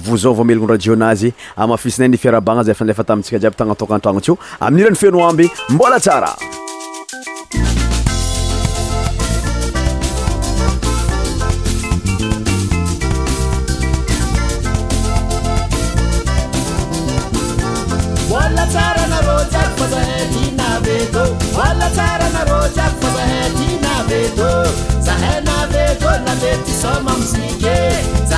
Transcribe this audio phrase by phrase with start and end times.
[0.00, 5.98] vozao vao melogno radio-nazy amafisinay nifiarabagna zay fandefa tamintsika djiaby tagnatokan-tragnotsy io amin'ira'nyfeno amby mbola
[6.00, 6.32] tsara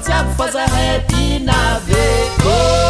[0.00, 2.89] זפזרתינוקו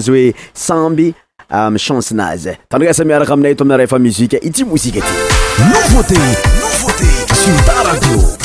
[0.00, 1.14] zoe samby
[1.50, 8.38] um euh, chancenaze tanrakasa miarakaminay tomnarafa muzike i ti mouzike ty nouvauté nouvauté sultaradio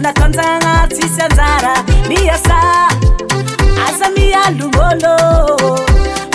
[0.00, 1.74] natanjagna tsisyanjara
[2.08, 2.60] miasà
[3.86, 5.16] asamiando olô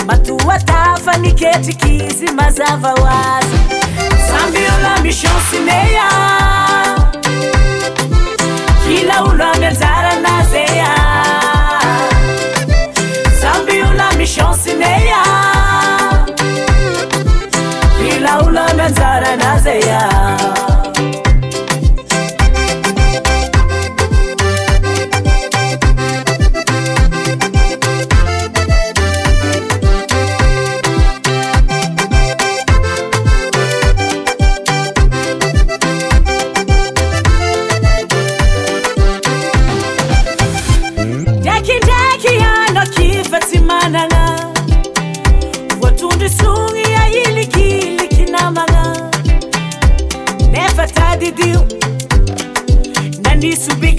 [0.08, 3.56] matoatafa niketrikyizy mazava hoazy
[4.28, 6.06] sambyola misancinea
[8.88, 10.92] hila olo amianjaranazeya
[13.54, 15.22] amby ola misansinea
[18.10, 20.36] ilaolo ami anjaranazeya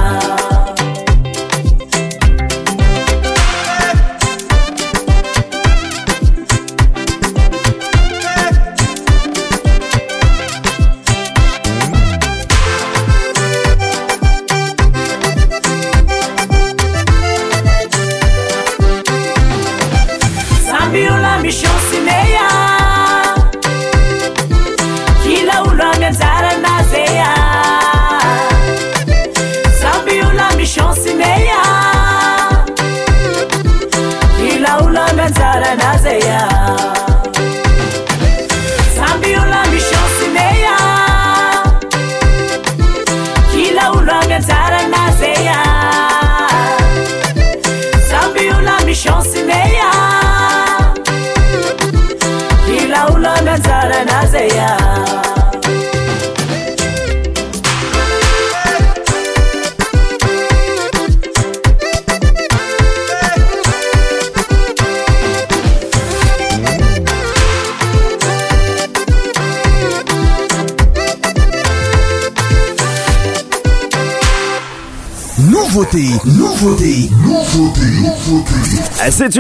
[75.38, 75.57] itu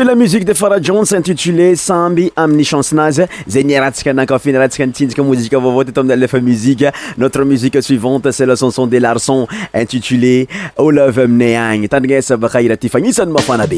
[0.00, 6.84] a ui de forajns ntié sambi amniannaz znraikakoinaikmzikvvttm musiq
[7.18, 10.48] notre musique suivante celasason delarçon intitulé
[10.78, 13.74] alv mnen tagebhrtfaisaofanab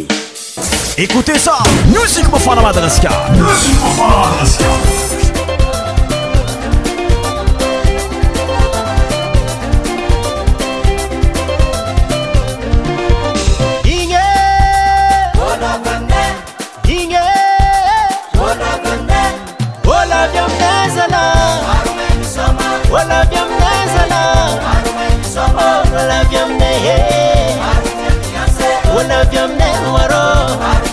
[29.21, 30.86] of your memoir.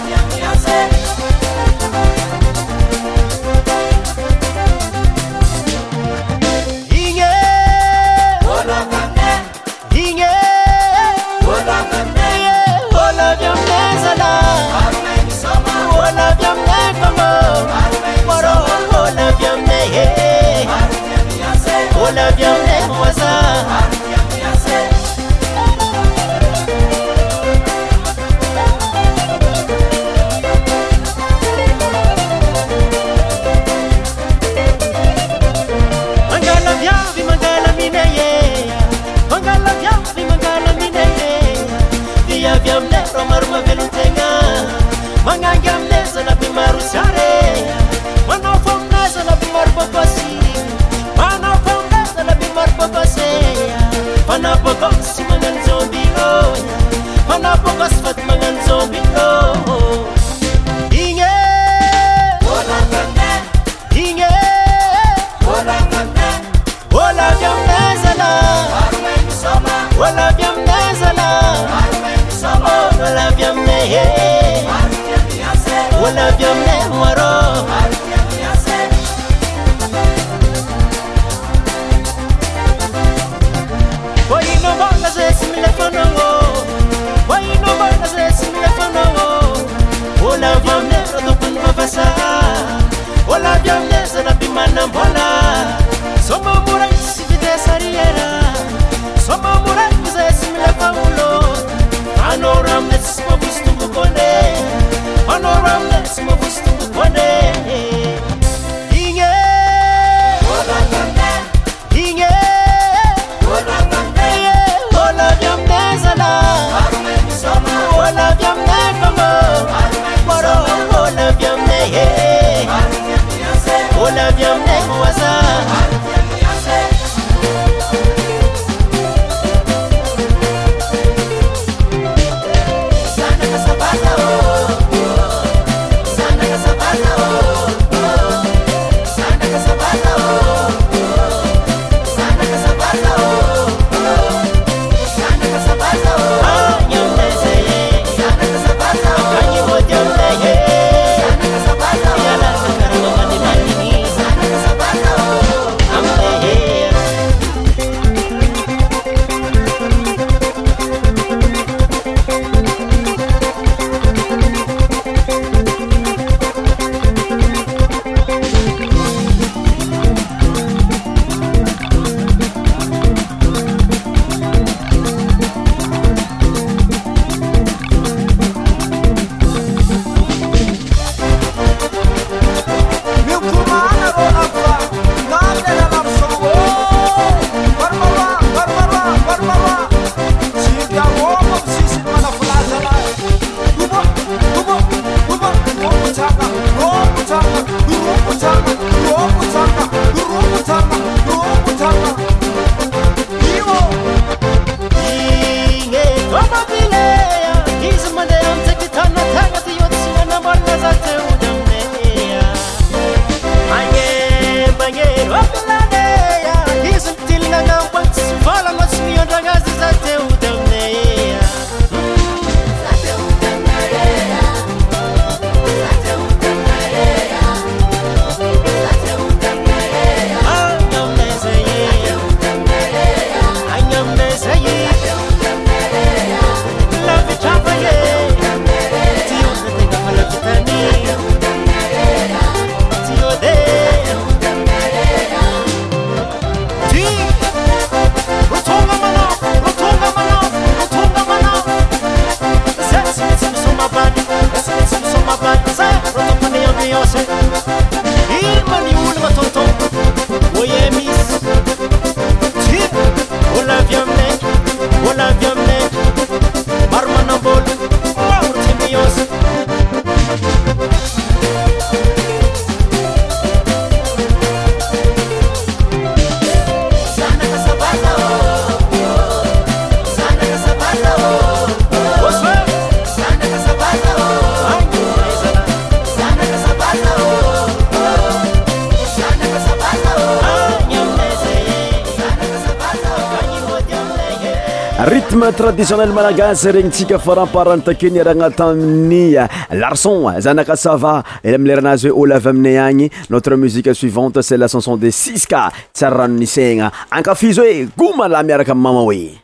[295.92, 302.36] el managasy regny tsika fa raparanotakenyaragnata aminy ah, larson ah, zanaka sava amleranazy hoe olo
[302.36, 307.60] avy aminay agny notre musique suivante c'e la chanson de sis ka tsy aryranonisagna ankafizy
[307.60, 309.44] e, hoe goma lah miaraka ay mama oe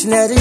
[0.06, 0.37] and that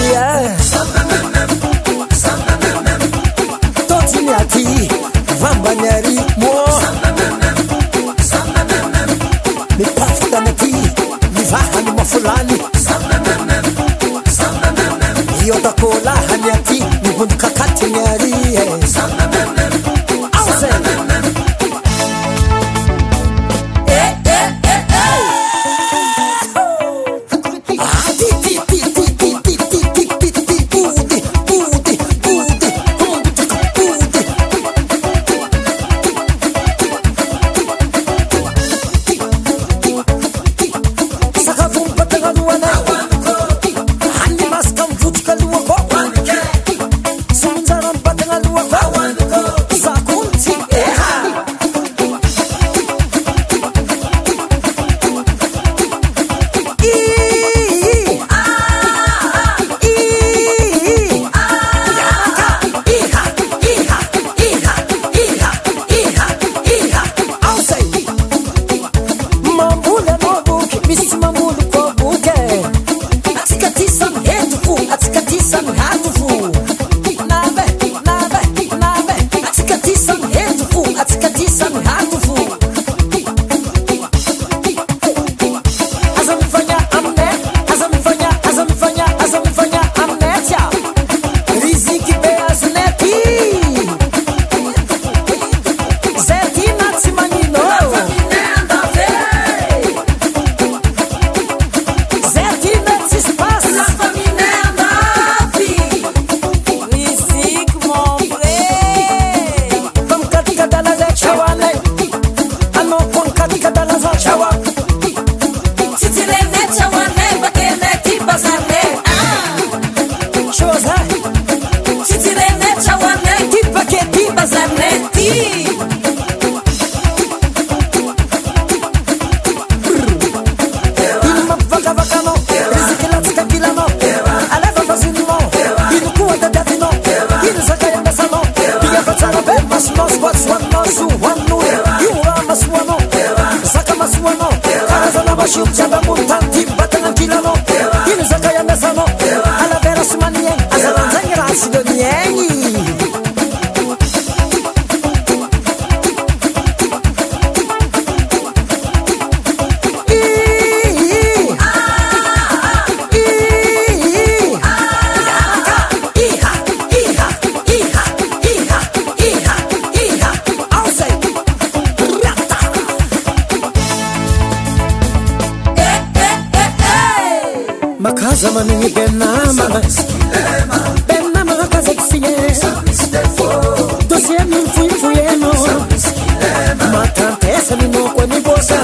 [187.68, 188.78] Salimo kwa nibosa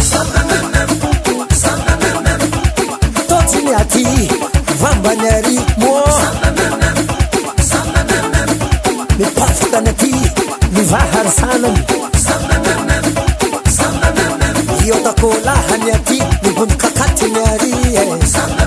[3.29, 4.07] tosy ny atỳ
[4.81, 5.93] vambany ary mô
[9.19, 10.13] mipaftany atỳ
[10.73, 11.83] mivaharysanany
[14.87, 18.65] iôtakôlaha ny atỳ mibonikakatiny ary eh.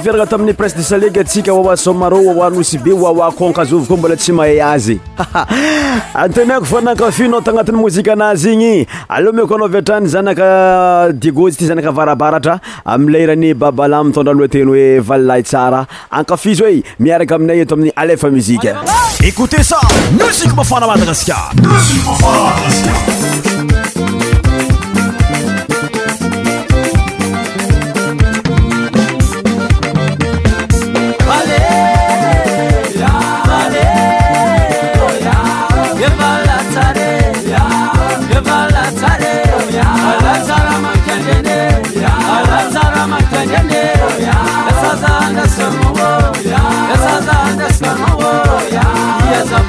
[0.00, 8.88] fiarana tamin'ny prince de saleg atsika asomaro aanosy be aaokzovko mbola tsy mahay azyhakaafn anatymozyinyalk
[8.90, 17.34] aa trany zanakaigoyty zanakavarabaratra amla irany babala mitondra lohateny oe valilahy tsara akafi zy miaraka
[17.36, 18.40] aminay etaminny alefa mu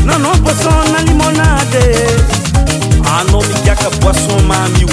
[0.05, 4.89] nano boisson na limonadeanao midiaka boisson mamy io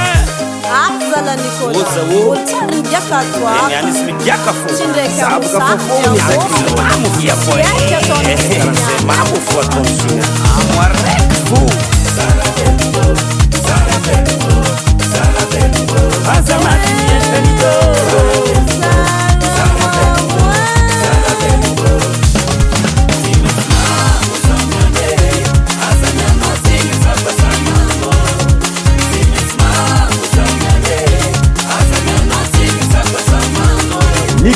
[16.35, 17.71] azamati yesenito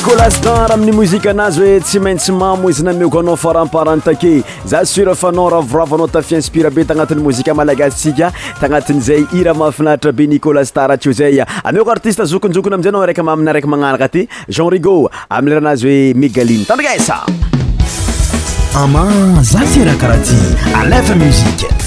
[0.02, 4.32] nikolas tar amin'ny mozika anazy hoe tsy maintsy mamo izy nameoko anao faramparantake
[4.68, 8.32] za sura fanao ra voravoanao tafi inspire be tagnatin'ny mozika malagasitsika
[8.62, 13.22] tagnatin' zay ira mafinaritra be nikolas tara tyo zaya ameoko artiste zokonjokona amzay anao raiky
[13.30, 14.96] mamina araiky magnaraka aty jeanrigo
[15.38, 17.22] ami'y ranazy hoe mégaliny tandrikesa
[18.86, 19.06] ama
[19.54, 20.38] za fira karaha ty
[20.82, 21.81] alefa muzike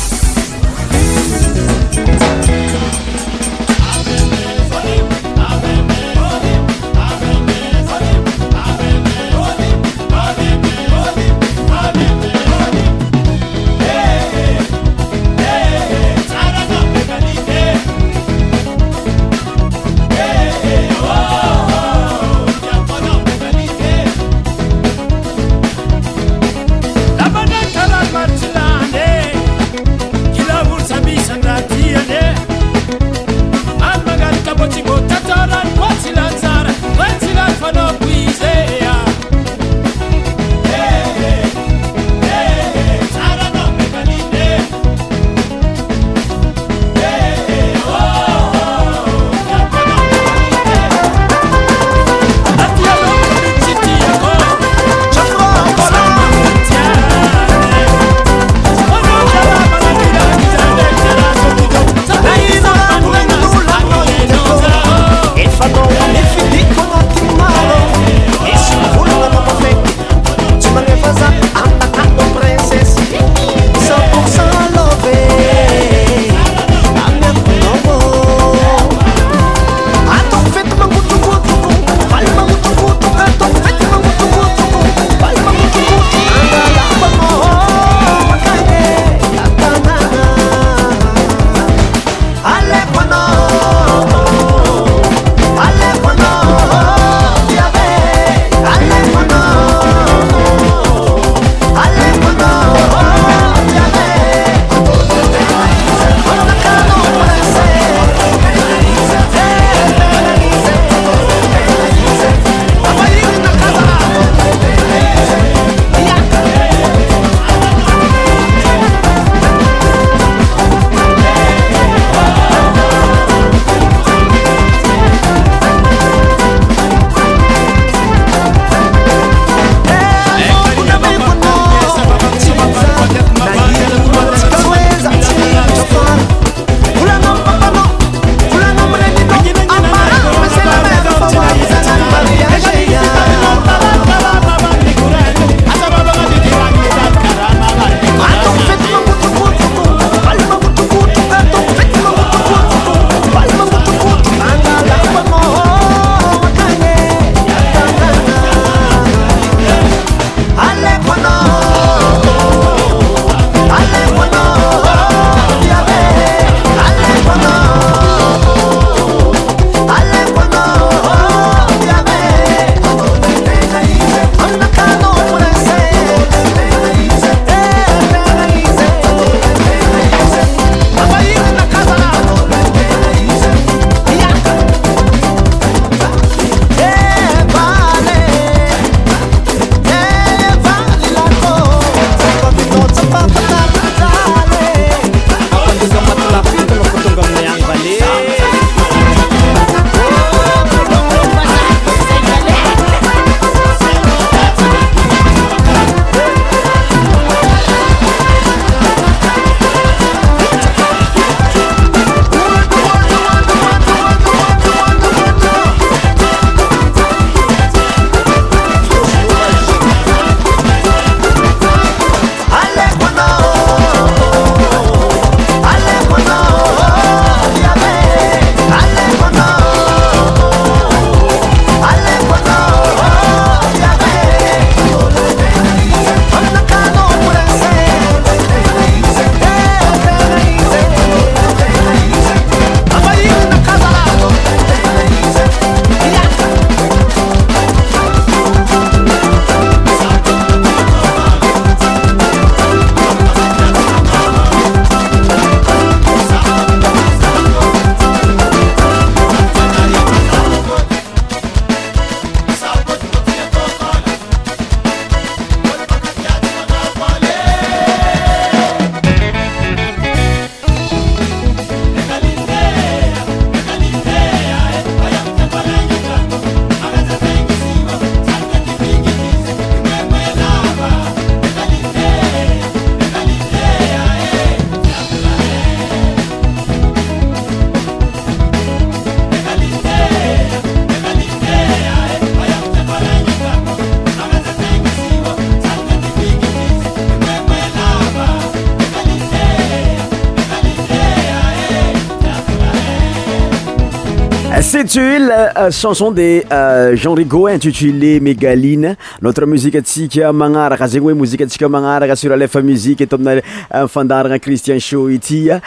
[304.96, 311.14] l euh, chanson de euh, jean rigo intitulé mégaline notre muzike ntsika magnaraka zegny hoe
[311.14, 315.60] mozike antsika magnaraka sura lefa muzike etao amina amfandaragna euh, christien show itya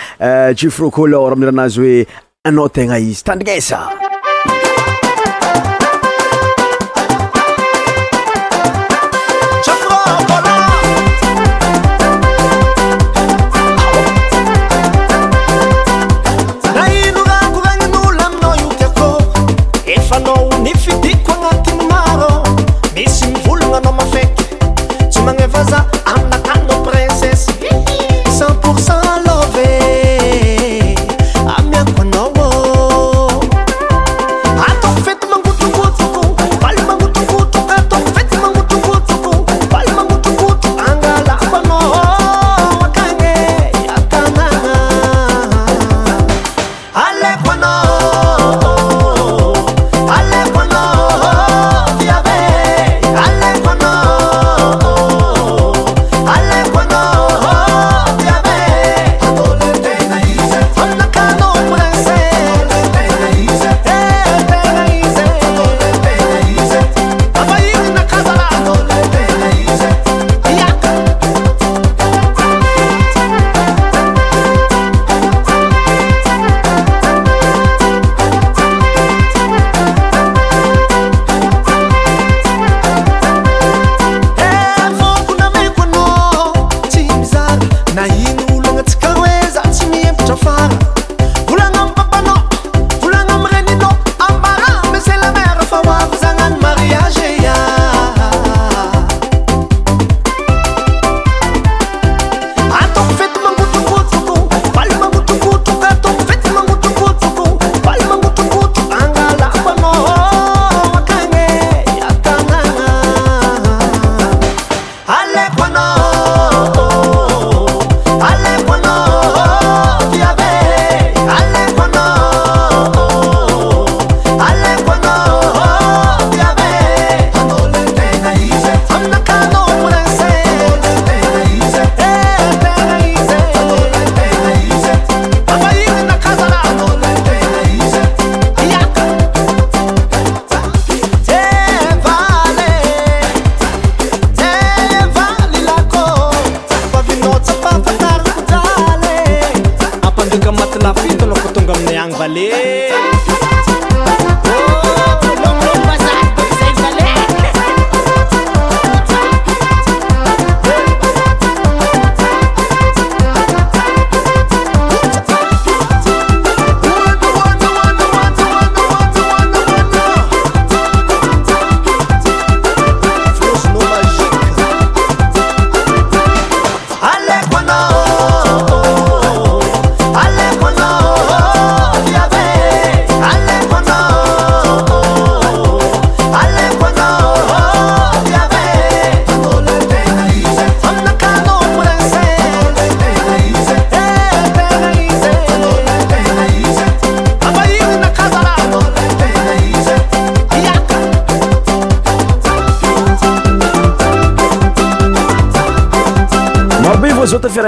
[0.55, 2.07] jufrocolora ami'rahanazy hoe
[2.49, 3.81] anao tegna izy tandrignesa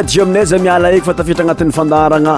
[0.09, 2.33] jio aminaza miala eko fa tafietra agnatin'n fandarana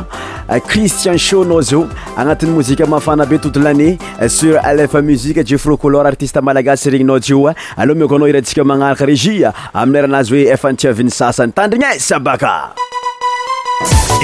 [0.51, 1.85] eh, cristien shonao zio
[2.17, 7.19] agnatin'ny mozika mafana be toute lannée eh, sur alefa muzike jeofro color artiste malagasy regninao
[7.19, 7.57] jioa eh.
[7.77, 9.37] aleha miakoanao irantsika magnaraka régi
[9.73, 12.53] amin'yeranazy hoe efa antiaviny sasany tandrigny e syabaka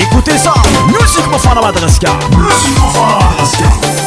[0.06, 0.52] écoteza
[0.91, 4.07] musike mafana madagasikarmsa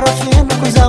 [0.00, 0.88] Farofina, coisa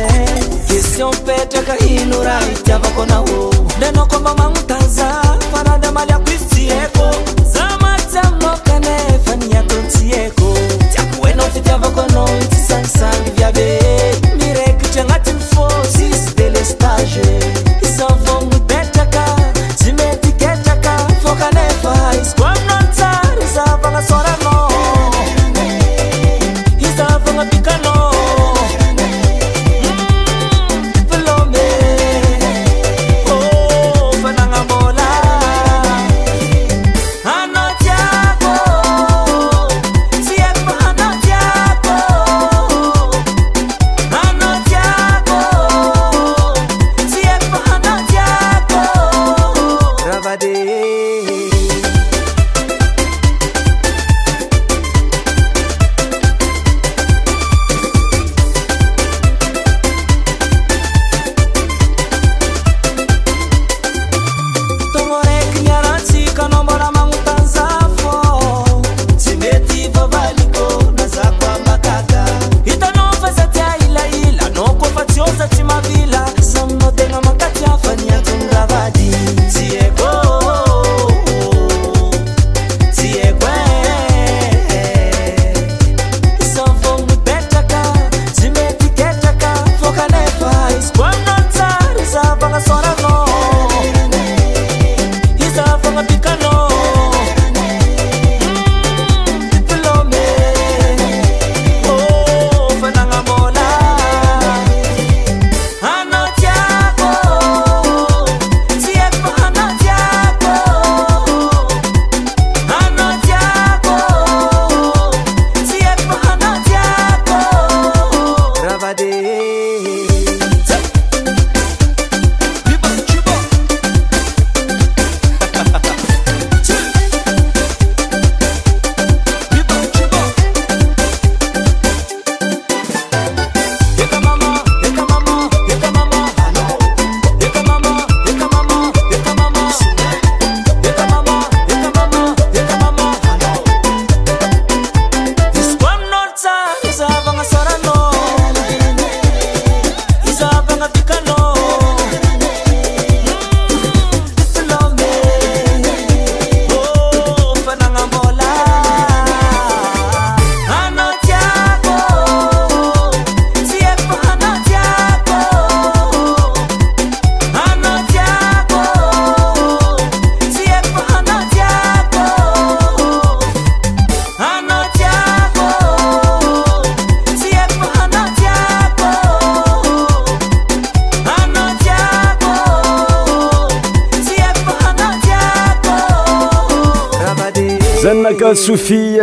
[0.83, 5.07] siopetrekahinoraitiavakonao nenakomba manotaza
[5.51, 7.05] farade malyakoistieko
[7.53, 10.53] zamatyanôkane faniakonsieko
[10.95, 13.79] takenofityavakona itisasan vyabe
[14.41, 16.07] mirektragatiny fô si
[16.37, 17.25] delespage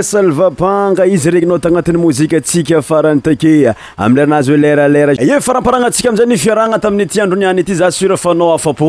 [0.08, 6.36] salvapanga izy regninao tagnatin'ny mozika atsika farany take amileanazy hoe leralera i faramparagna antsika amzany
[6.44, 8.88] fiaragna tamin'ny ti androniany ety za sura fanao afapô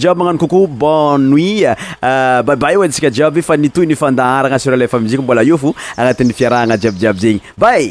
[0.00, 1.66] jiab magnano kokoo bon nuit
[2.48, 5.74] baibay io antsika jiaby i euh, fa nitoy nifandaharagna surale fa miziky mbola io fo
[5.96, 7.90] agnatin'ny fiarahagna jiabyjiaby zegny bay